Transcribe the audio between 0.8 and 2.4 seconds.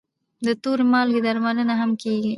مالګې درملنه هم کېږي.